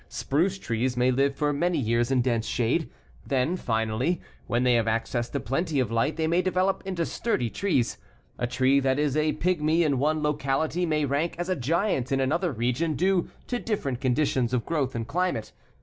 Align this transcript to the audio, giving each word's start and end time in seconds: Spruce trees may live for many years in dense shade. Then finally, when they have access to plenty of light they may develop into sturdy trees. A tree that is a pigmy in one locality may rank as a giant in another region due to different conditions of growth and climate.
Spruce 0.09 0.57
trees 0.57 0.97
may 0.97 1.11
live 1.11 1.35
for 1.35 1.53
many 1.53 1.77
years 1.77 2.09
in 2.09 2.23
dense 2.23 2.47
shade. 2.47 2.89
Then 3.23 3.55
finally, 3.55 4.19
when 4.47 4.63
they 4.63 4.73
have 4.73 4.87
access 4.87 5.29
to 5.29 5.39
plenty 5.39 5.79
of 5.79 5.91
light 5.91 6.17
they 6.17 6.25
may 6.25 6.41
develop 6.41 6.81
into 6.87 7.05
sturdy 7.05 7.51
trees. 7.51 7.99
A 8.39 8.47
tree 8.47 8.79
that 8.79 8.97
is 8.97 9.15
a 9.15 9.33
pigmy 9.33 9.83
in 9.83 9.99
one 9.99 10.23
locality 10.23 10.87
may 10.87 11.05
rank 11.05 11.35
as 11.37 11.49
a 11.49 11.55
giant 11.55 12.11
in 12.11 12.19
another 12.19 12.51
region 12.51 12.95
due 12.95 13.29
to 13.45 13.59
different 13.59 14.01
conditions 14.01 14.55
of 14.55 14.65
growth 14.65 14.95
and 14.95 15.07
climate. 15.07 15.51